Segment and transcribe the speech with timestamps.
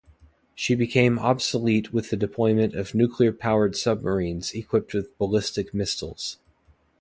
[0.55, 6.39] She became obsolete with the deployment of nuclear-powered submarines equipped with ballistic missiles.